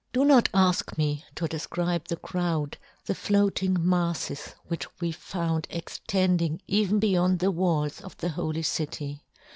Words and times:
"Do 0.13 0.25
not 0.25 0.45
afk 0.51 0.97
me 0.97 1.25
to 1.35 1.43
defcribe 1.45 2.07
the" 2.07 2.15
crowd, 2.27 2.79
the 3.05 3.13
floating 3.13 3.75
mafles 3.77 4.55
which" 4.67 4.87
we 4.99 5.11
found 5.11 5.67
extending 5.69 6.59
even 6.67 6.97
beyond" 6.97 7.37
the 7.37 7.51
walls 7.51 8.01
of 8.01 8.17
the 8.17 8.29
holy 8.29 8.63
city. 8.63 9.21